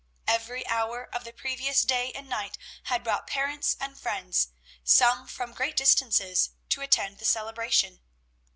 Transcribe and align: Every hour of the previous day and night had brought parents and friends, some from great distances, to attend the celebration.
Every 0.25 0.65
hour 0.65 1.05
of 1.13 1.25
the 1.25 1.31
previous 1.31 1.83
day 1.83 2.11
and 2.13 2.27
night 2.27 2.57
had 2.85 3.03
brought 3.03 3.27
parents 3.27 3.77
and 3.79 3.95
friends, 3.99 4.47
some 4.83 5.27
from 5.27 5.53
great 5.53 5.77
distances, 5.77 6.49
to 6.69 6.81
attend 6.81 7.19
the 7.19 7.25
celebration. 7.25 8.01